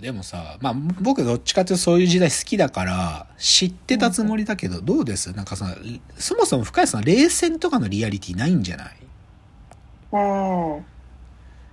[0.00, 5.32] でもさ、まあ僕どっちかというとそういう時代好きだから知ってたつもりだけど、どうです？
[5.32, 5.76] なんかさ、
[6.16, 8.96] そもそも深谷さん冷戦とかのリアリティないんじゃない？
[10.12, 10.18] う
[10.78, 10.84] ん。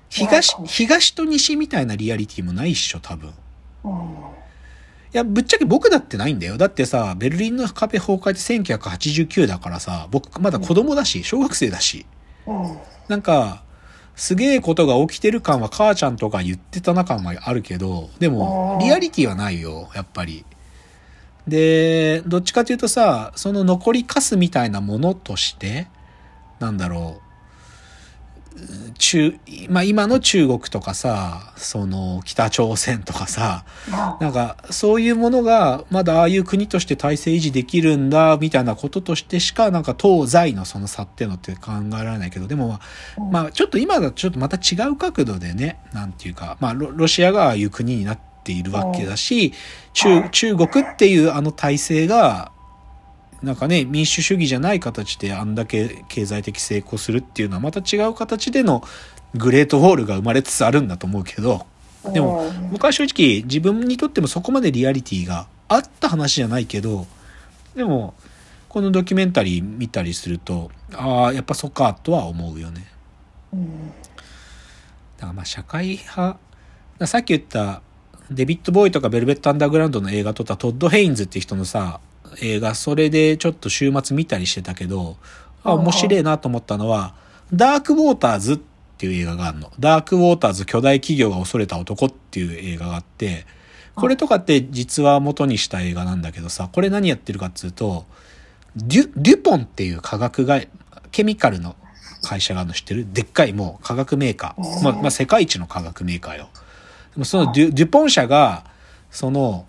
[0.10, 3.34] 東東と西みたいなリアリティもないっしょ、多分。
[3.84, 3.92] うん。
[3.92, 6.58] いや、ぶっちゃけ僕だってないんだよ。
[6.58, 8.40] だってさ、ベルリンの壁崩壊って
[8.74, 12.06] 1989だからさ、僕まだ子供だし、小学生だし。
[12.48, 12.78] うん。
[13.10, 13.65] なんか、
[14.16, 20.46] すげえことが起きてる感は母ちゃんとか言ってたな感はあるけど、でもリアリティはないよ、やっぱり。
[21.48, 25.88] で、どっちかというとさ、その残りカスみたいなものとして、
[26.60, 27.25] なんだろう、
[28.98, 29.38] 中、
[29.70, 33.66] まあ今の中国とかさ、その北朝鮮とかさ、
[34.22, 49.54] なんか、そういうものが、まだああいう国として体制維持できるんだ、みたいなこととしてしか、なんか東西のその差っていうのって考えられないけど、でもまあ、まあ、ちょっと今だとちょっとまた違う角度でね、なんていうか、まあ、ロロシアがああいう国になっているわけだし、
[49.94, 52.52] 中、中国っていうあの体制が、
[53.44, 58.84] なんかね、民主主義じゃない形であんだけ経済的成功するっていうのはまた違う形での
[59.36, 61.66] グレートウォールが生まれつつあるんだと思うけど、
[62.14, 67.08] でもうん僕は正直自分にとってもそこまでリアリティがあった話じゃないけど
[67.76, 68.14] でも
[68.70, 72.88] このドキュメンタリー見たりするとああやっぱそっかとは思うよね
[73.54, 73.88] うん。
[75.18, 76.38] だからまあ社会派
[77.06, 77.82] さっき言った
[78.30, 82.00] デビッド・ボウイとかベルベット・アンダーグラウンドの映画とかトッド・ヘインズっていう人のさ
[82.42, 85.18] 映画それでちょっと週末見たりしてたけど
[85.64, 87.16] あ面白いなと思ったのは
[87.54, 88.58] ダーク・ウォーターズっ
[88.98, 89.72] ていう映画があるの。
[89.80, 93.46] ダーク・ウォーターズ巨大企業が恐れた男っていう映画があって、
[93.94, 98.06] これとかって実話元にした映画なんだけどさ、これ何やってるかっつうと、
[98.76, 100.62] デュ、デュポンっていう化学が、
[101.12, 101.76] ケミカルの
[102.22, 103.08] 会社があるの知ってる？
[103.14, 104.84] でっかいもう化学メーカー。
[104.84, 106.50] まあ、まあ、世界一の化学メーカーよ。
[107.14, 108.66] でもそのデュ、デュポン社が、
[109.12, 109.66] その、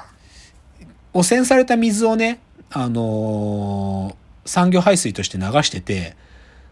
[1.13, 6.17] 汚染された水をね、あのー産業排水として流してて、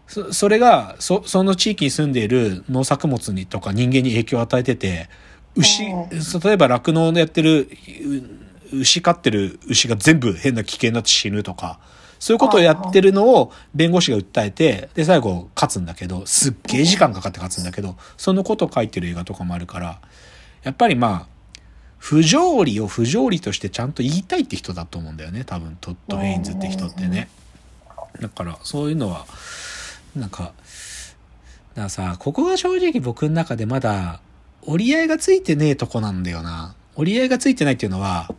[0.07, 5.09] そそれが、そ、その地域に住んでいる農作物にとか人間に影響を与えてて、
[5.55, 7.69] 牛、例えば酪農でやってる、
[8.71, 11.79] う牛飼ってる牛が全部変な危険になって死ぬとか、
[12.19, 19.99] そういうことをやってるのを弁護士が訴えて、で、最後勝つんだけど、すっげえ時間かかって勝つんだけど、そのことを書いてる映画とかもあるから、
[20.63, 21.34] やっぱりまあ、
[22.05, 25.43] 不条理を不条理としてちゃんと言いたいって人だと思うんだよね。
[25.43, 27.29] 多分、トッド・ヘインズって人ってね。
[28.21, 29.25] だから、そういうのは、
[30.15, 30.53] なんか、だか
[31.75, 34.19] らさ、ここが正直僕の中でまだ
[34.61, 36.75] 折り合いがついてねえとこなんだよな。
[36.95, 38.31] 折り合いがついてないっていうのは、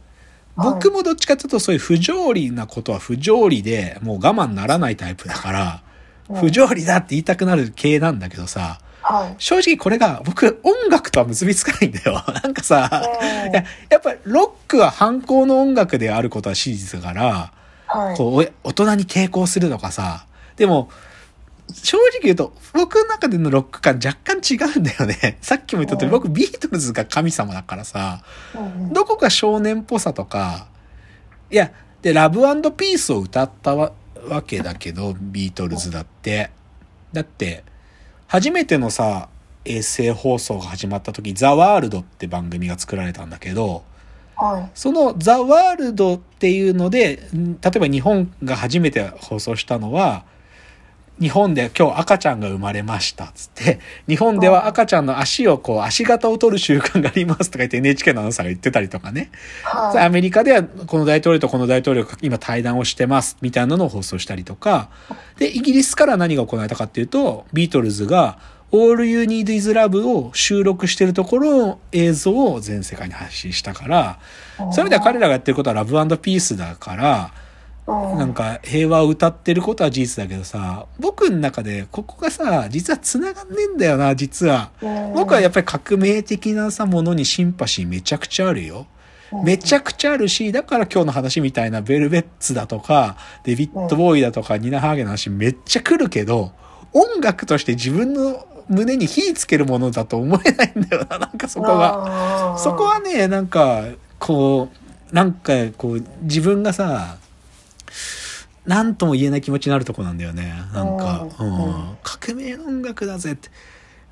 [0.54, 5.82] 僕もどっちかというとそういう不条理なことは不条理でもう我慢ならないタイプだから、
[6.38, 8.78] 不条理だって言いたくなる系なんだけどさ、
[9.08, 9.34] はい。
[9.38, 12.24] 正直これが僕音楽とは結びつかないんだよ。
[12.42, 12.90] なんかさ、
[13.52, 17.52] ややっぱりロックは反抗の音楽であることは史実だから、
[17.86, 18.16] はい。
[18.16, 20.26] こう、お大人に抵抗するとかさ。
[20.56, 20.90] でも、
[21.72, 25.38] 正直言うと、僕の中でのロック感若干違うんだよね。
[25.40, 28.22] さっきも言った通り、うん僕ビートルズが神様だからさ、
[28.56, 30.66] うんどこか少年っぽさとか、
[31.50, 31.70] いや、
[32.02, 32.40] で、ラブ
[32.72, 33.92] ピースを歌ったわ
[34.28, 36.50] わけだけど、ビートルズだって。
[37.12, 37.62] だって、
[38.28, 39.28] 初めてのさ、
[39.64, 43.84] 衛星放送が始まった時、ザ・ワールドって番組が作られたんだけど、
[44.36, 44.70] はい。
[44.74, 50.24] そのザ・ワールドっていうので、ん例えば日本が初めて放送したのは、
[51.20, 59.30] 日本で今日赤ちゃんが生まれましたっつって、日本では赤ちゃんの足をこう足型を取る習慣がありますとか言って NHK のアナウンサーが言ってたりとかね。
[59.64, 60.04] はい。
[60.04, 64.90] アメリカではこの大統領とこの大統領が今対談をしてますみたいなのを放送したりとか、
[65.38, 68.38] で、イギリスから何が行われたかっていうと、ビートルズが
[68.72, 74.18] All You Need Is Love を収録してるところの映像を全世界に発信したから、
[74.58, 77.45] そういう意味では彼らがやってることはラブピースだから、うん
[77.86, 84.70] なんか平和を歌ってることは事実だけどさ、僕の中でここがさ、実は繋がんねえんだよな、実は。
[84.82, 88.86] うん僕はやっぱり革命的なさ、ものにシンパシーめちゃくちゃあるよ。
[89.44, 96.52] めちゃくちゃあるし、だから今日の話みたいなベルベッツだとか、デビッド・ボーイだとか、ニナ・ハーゲンの話めっちゃ来るけど、
[96.92, 101.74] 音楽として自分の胸に火つけるものだと思えないんだよな、 なんかそこが。
[101.74, 103.84] がそこはね、なんか、
[104.18, 104.68] こ
[105.12, 107.16] う、なんか、こう、自分がさ、
[108.66, 110.52] なんとも言えない気持ちになるとこなんだよね。
[110.74, 113.50] なんか、ううんん、革命の音楽だぜって。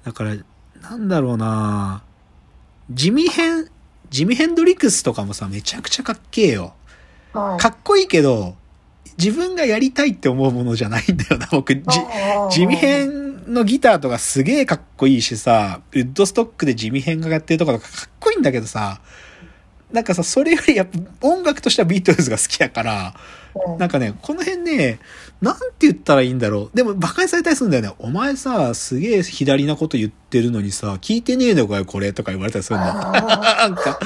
[0.04, 0.36] だから、
[0.80, 2.02] なんだろうな
[2.90, 3.68] 地味編、
[4.10, 6.74] ジミヘンドリックスとかもさ、めちゃくちゃかっけえよ。
[7.32, 8.54] はいかっこいいけど、
[9.18, 11.74] 自分がやりたいって思うものじゃないんだよな、僕。
[11.74, 11.82] じ
[12.50, 19.00] 地味編のギターとかすげえかっこいいしさ、ウッドストックで地味編がやってるとことかかっこいいんだけどさ、
[19.94, 20.98] なんかさ、それよりやっぱ
[21.28, 23.14] 音楽としてはビートルズが好きやから、
[23.68, 24.98] うんなんかね、この辺ね、
[25.40, 26.76] なんて言ったらいいんだろう。
[26.76, 27.92] でも、馬鹿にされたりするんだよね。
[28.00, 32.94] お前さ、すげえ左なこと言ってるのにさ、聞いてねえのかよ、これ、とか言われたりするんだよ。
[32.94, 34.00] なんか、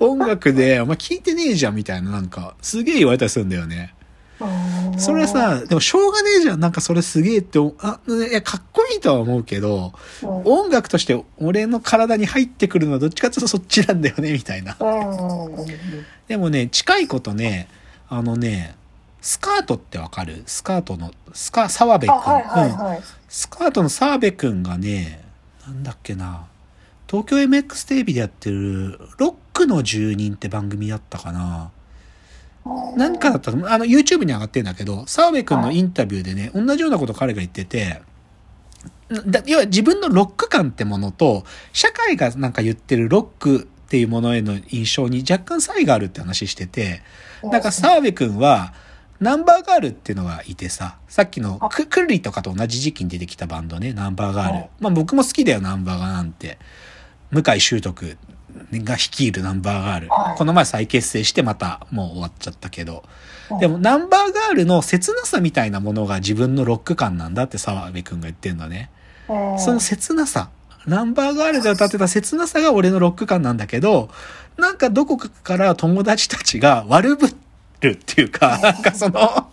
[0.00, 3.94] 音楽で、お前聞いてねえじゃん、みたいな、なんか、すげえ言われたりするんだよね。
[4.40, 6.60] うんそれさ、でもしょうがねえじゃん。
[6.60, 9.92] なんかそれすげえってあ、いや、かっこいいとは思うけど、
[10.22, 14.76] うん音楽として俺の体に入ってくるのはどっちかっていうとそっちなんだよね、みたいな。
[16.28, 17.68] でもね、近いことね、
[18.08, 18.74] あのね、
[19.20, 20.42] スカートってわかる？
[20.46, 22.12] スカートの、スカ、澤部くん。
[22.12, 23.00] あ、はいはいうんはい。
[23.28, 25.24] スカートの澤部くんがね、
[25.66, 26.46] なんだっけな、
[27.08, 31.70] 東京 MX テレビでやってる、ロックの住人って番組だったかな。
[32.96, 38.00] 何かだったかなあの、YouTube に上がってんだけど、澤部くんのインタビューでね、同じようなこと彼が言ってて、
[39.26, 47.02] だ要は自分のロック感ってものと、社会がなんか言ってるロックっていうものへの印象に若干差異があるって話してて、
[47.42, 48.72] なんか澤部くんは、
[49.20, 54.54] ナンバーガールっていうのがいてさ、さっきのククルリとかと同じ時期に出てきたバンドね、ナンバーガール。
[54.54, 54.70] はい。
[54.80, 56.58] まあ僕も好きだよ、ナンバーガーなんて。
[57.30, 58.16] 向井修徳
[58.72, 60.34] が率いるナンバーガールは。
[60.34, 63.04] いこの前再結成してまたもう終わっちゃったけど。
[63.50, 68.90] うんでもナンバーガールの切なさみたいなものが自分のロック感なんだって澤部くんが言ってんのね。
[69.28, 70.48] うんその切なさ。
[70.86, 74.10] ナンバーガールで歌ってた切なさが俺のロック感なんだけど、
[74.58, 77.28] なんかどこかから友達たちが悪ぶ
[77.80, 79.48] るっていうか、 なんかその、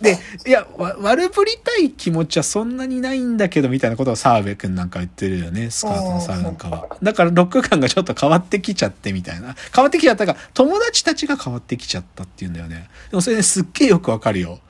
[0.00, 6.96] で、いや、わ悪ぶりたい気持ちはそんなにないんだけど、みたいなことを澤部くんなんか言ってるよね、スカートの澤部なんかは。
[7.02, 9.54] だからロック感がちょっと変わってきちゃってみたいな。
[9.74, 12.88] 変わってきちゃったから、友達たちが変わってきちゃったっていうんだよね。
[13.10, 14.60] でもそれね、すっげえよくわかるよ。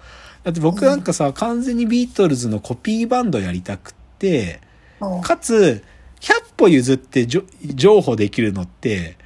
[0.43, 4.61] だって僕なんかさ、完全にビートルズのコピーバンドやりたくって、
[5.01, 5.85] うんかつ、
[6.21, 9.17] 100歩譲って譲歩できるのって、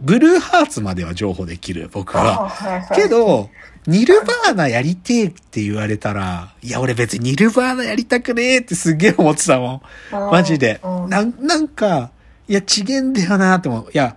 [0.00, 2.52] ブルーハーツまでは譲歩できる、僕は。
[2.94, 3.50] けど、
[3.86, 10.30] ニルバーナやりてえって言われたら、いや、俺別にニルバーナやりたくねえってすっげえ思ってたもん。
[10.30, 10.80] マジで。
[10.82, 12.10] うんなん、なんか、
[12.48, 13.90] いや、ちげんだよなって思う。
[13.92, 14.16] いや、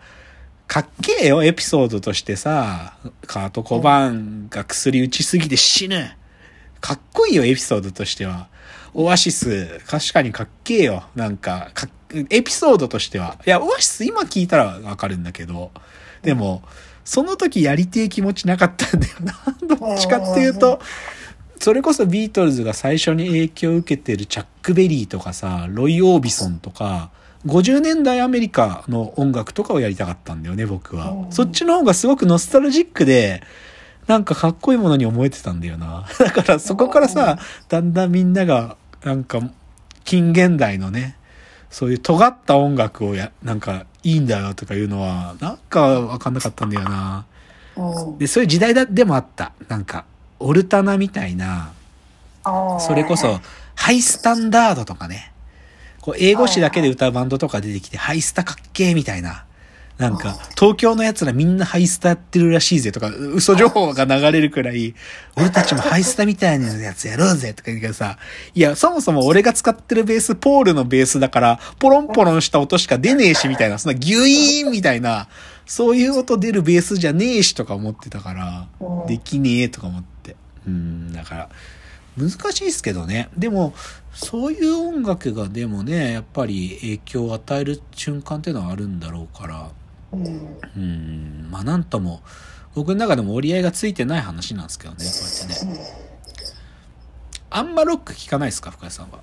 [0.67, 2.93] かっけえよ、エピソードとしてさ、
[3.25, 6.15] カート・コバーンが薬打ちすぎて死ぬ。
[6.81, 8.47] かっこいいよ、エピソードとしては。
[8.93, 11.03] オアシス、確かにかっけえよ。
[11.15, 11.87] なんかか、
[12.29, 13.37] エピソードとしては。
[13.45, 15.71] いや、オアシス今聞いたらわかるんだけど、
[16.21, 16.63] でも、
[17.09, 19.75] その時やりてえ気持ちなかったんだよ な。
[19.75, 20.79] どっちかっていうと、
[21.59, 27.09] それこそビートルズが最初に影響を受けてるチャック・ベリーとかさ、ロイ・オービソンとか、
[27.47, 31.09] 50年代アメリカの音楽とかをやりたかったんだよね、僕は。
[31.09, 33.41] うんそっちの方がすごくノスタルジックで、
[34.05, 36.05] なんかかっこいいものに思えてたんだよな。
[36.19, 37.39] だからそこからさ、
[37.69, 39.41] だんだんみんなが、なんか、
[40.05, 41.17] 近現代のね、
[41.69, 47.25] そういう尖った音楽をや、なんか、いいんだよとかいうのは、なんかわかんなかったんだよな。
[47.75, 49.53] うんで、そういう時代だ、でもあった。
[49.67, 50.05] なんか、
[50.39, 51.71] オルタナみたいな、
[52.79, 53.39] それこそ、
[53.75, 55.31] ハイスタンダードとかね。
[56.01, 59.45] こう、英語詞だけで歌うバンドとか出てきて、ハイスタかっけーみたいな。
[59.99, 64.95] なんか、東京の奴らみんなハイスタやってるらしいぜとか、嘘情報が流れるくらい、
[65.35, 68.17] 俺たちもハイスタみたいなやつやろうぜとか言うけどさ、
[68.55, 75.27] いや、そもそも俺が使ってるベース、ポールのベースだから、ポロンポロンした音しか出ねえしみたいな、そんなギュイーンみたいな、
[75.65, 78.67] そういう音出るベースじゃねえしとか思ってたから、
[79.05, 80.37] できねえとか思って。
[80.65, 81.49] うん、だから、
[82.17, 83.27] 難しいですけどね。
[83.37, 83.73] でも、
[84.13, 89.71] そういう音楽がでもね、やっぱり影響を与える瞬間っていうのはあるんだろうから、
[90.13, 92.21] うんうん、まあなんとも、
[92.75, 95.79] 僕の中でも折り合いがついてない話なんですけどね、こうやってね。
[97.49, 99.19] あんまロック聞かないですか、深谷さんは？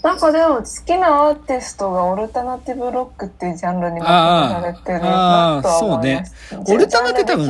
[0.00, 6.34] なんかでも好きなアーティストがオルタナティブロックっていうジャンルにまとめられてるなとは思います。
[6.52, 7.48] あーそうねオルタナって多分。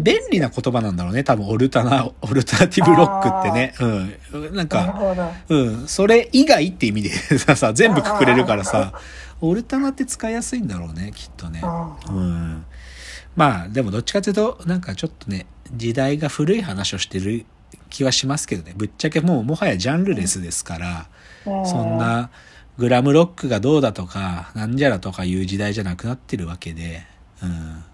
[0.00, 3.72] 便利な言葉なんだろうね、多分オルタナ、オルタナティブロックってね。
[4.32, 4.56] うん。
[4.56, 5.00] なんか。
[5.48, 8.92] うん、それ以外って意味でさ、さ全部くくれるからさ、
[9.40, 11.62] オルタナって使いやすいんだろうね、きっとね。
[12.08, 12.64] うんうん。
[13.36, 17.44] まあ、でもどっちかというと、なんかちょっとね、時代が古い話をしてる
[17.90, 18.74] 気はしますけどね。
[18.76, 21.08] ぶっちゃけもうもはやジャンルレスですから、
[21.44, 22.30] そんな
[22.78, 27.02] グラムロックがどうだとか、なんじゃらとかいう時代じゃなくなってるわけで、
[27.42, 27.84] うん。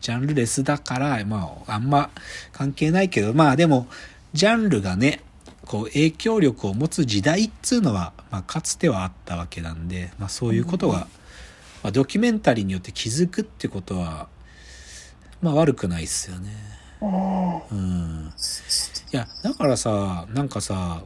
[0.00, 2.10] ジャンルレスだから、まあ、あんま
[2.52, 3.86] 関係ないけど、まあでも、
[4.32, 5.22] ジャンルがね、
[5.70, 11.06] こう影響力を持つ時代っつうのは、まあかつてはあったわけなんで、まあそういうことが、
[11.84, 14.26] まあドキュメンタリーによって気づくってことは、
[15.40, 16.56] まあ悪くないっすよね。
[17.00, 18.32] うんうん。
[19.12, 21.04] いや、だからさ、なんかさ、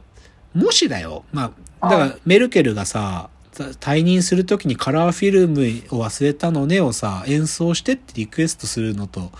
[0.55, 1.25] もしだよ。
[1.31, 5.61] まあ、だからメルケルがさ、退任するときにカラーフィルム
[5.95, 9.31] を忘れたのねをさ、演奏してってリクエストするのと、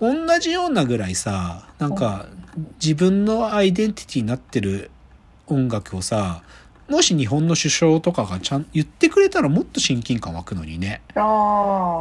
[0.00, 2.26] 同じようなぐらいさ、なんか、
[2.82, 4.90] 自分のアイデンティティになってる
[5.46, 6.42] 音楽をさ、
[6.88, 11.02] もし日本の首相とかがちゃん言ってくれたらもっと親近感湧くのにね。
[11.14, 11.22] ああ。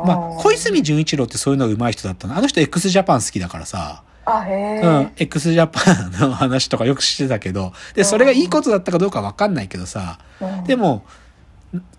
[0.08, 2.36] まあ、小泉純一郎ってそういうのが上手い人だったの。
[2.36, 4.01] あの人 x ジャパン好きだからさ。
[4.25, 4.82] あ、へえ。
[4.82, 11.03] うん、x ジャパンの話とかよくしてたけど、で、それがいいことだったかどうかわかんないけどさ、うんでも、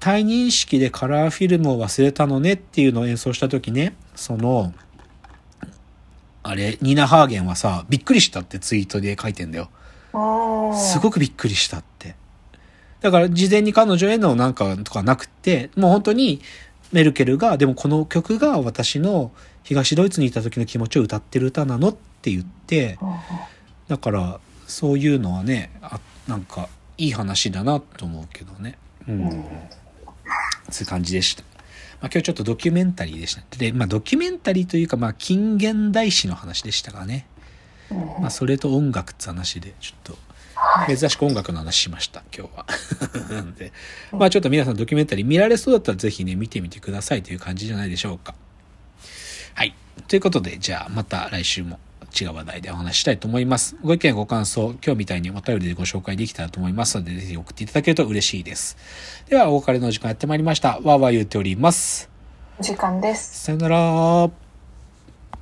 [0.00, 4.74] 退任式でカラーフィルムを忘れたのねっていうのを演奏した時ね、その、
[6.42, 9.70] あれ、ニーナ・ハーゲンはさ、びっくりしたってツイートで書いてんだよ。
[10.74, 12.16] すごくびっくりしたって。
[13.00, 16.40] だから事前に彼女へのなんかとかなくって、もう本当に
[16.92, 19.32] メルケルが、でもこの曲が私の
[19.62, 22.98] 東ドイツにいた時の気持ちを歌ってる歌なのって言って、
[23.88, 26.68] だからそういうのはね、あなんか
[26.98, 28.78] いい話だなと思うけどね。
[29.08, 29.44] うん。
[30.70, 31.42] そういう感じでした。
[32.00, 33.42] まあ今日ちょっとドキュメンタリーでした。
[33.56, 37.26] で、まあドキュメンタリーというか、まあ近現代史の話でしたがね。
[38.20, 40.30] まあそれと音楽って話で、ちょっと
[40.60, 40.96] はい。
[40.96, 42.66] 珍しく音楽の話しました、今日は。
[43.34, 43.72] なんで、
[44.12, 48.34] まあちょっと皆さんドキュメンタリー見られそうだったらぜひね、見てみてくださいという感じじゃないでしょうか。
[49.54, 49.74] はい。
[50.06, 51.78] ということで、じゃあまた来週も
[52.10, 53.76] 違う話題でお話ししたいと思います。
[53.82, 58.76] ご意見ご感想、今日みたいにお便りでご紹介できたらと思いますので、ぜひ送っていただけると嬉しいです。
[59.28, 60.76] では、お別れの時間やってまいりました。
[60.76, 62.10] わーわー言っております。
[62.60, 63.44] 時間です。
[63.44, 64.39] さよなら。